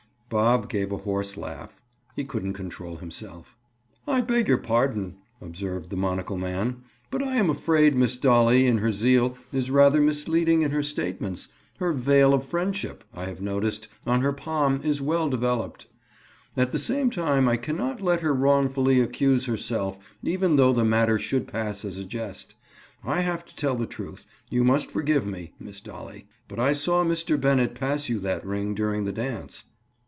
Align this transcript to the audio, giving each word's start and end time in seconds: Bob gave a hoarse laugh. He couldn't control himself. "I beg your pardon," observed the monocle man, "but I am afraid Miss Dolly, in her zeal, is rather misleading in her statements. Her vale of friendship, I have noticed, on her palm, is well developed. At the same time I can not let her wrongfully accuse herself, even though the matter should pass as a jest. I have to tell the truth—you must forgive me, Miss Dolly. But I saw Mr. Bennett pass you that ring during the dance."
Bob 0.33 0.69
gave 0.69 0.93
a 0.93 0.97
hoarse 0.99 1.35
laugh. 1.35 1.81
He 2.15 2.23
couldn't 2.23 2.53
control 2.53 2.95
himself. 2.95 3.57
"I 4.07 4.21
beg 4.21 4.47
your 4.47 4.59
pardon," 4.59 5.17
observed 5.41 5.89
the 5.89 5.97
monocle 5.97 6.37
man, 6.37 6.83
"but 7.09 7.21
I 7.21 7.35
am 7.35 7.49
afraid 7.49 7.97
Miss 7.97 8.17
Dolly, 8.17 8.65
in 8.65 8.77
her 8.77 8.93
zeal, 8.93 9.35
is 9.51 9.69
rather 9.69 9.99
misleading 9.99 10.61
in 10.61 10.71
her 10.71 10.83
statements. 10.83 11.49
Her 11.79 11.91
vale 11.91 12.33
of 12.33 12.45
friendship, 12.45 13.03
I 13.13 13.25
have 13.25 13.41
noticed, 13.41 13.89
on 14.07 14.21
her 14.21 14.31
palm, 14.31 14.79
is 14.85 15.01
well 15.01 15.27
developed. 15.29 15.87
At 16.55 16.71
the 16.71 16.79
same 16.79 17.09
time 17.09 17.49
I 17.49 17.57
can 17.57 17.75
not 17.75 17.99
let 18.01 18.21
her 18.21 18.33
wrongfully 18.33 19.01
accuse 19.01 19.47
herself, 19.47 20.15
even 20.23 20.55
though 20.55 20.71
the 20.71 20.85
matter 20.85 21.19
should 21.19 21.45
pass 21.45 21.83
as 21.83 21.97
a 21.97 22.05
jest. 22.05 22.55
I 23.03 23.19
have 23.19 23.43
to 23.43 23.53
tell 23.57 23.75
the 23.75 23.85
truth—you 23.85 24.63
must 24.63 24.91
forgive 24.91 25.27
me, 25.27 25.55
Miss 25.59 25.81
Dolly. 25.81 26.25
But 26.47 26.57
I 26.57 26.71
saw 26.71 27.03
Mr. 27.03 27.37
Bennett 27.37 27.75
pass 27.75 28.07
you 28.07 28.17
that 28.19 28.45
ring 28.45 28.73
during 28.73 29.03
the 29.03 29.11
dance." 29.11 29.65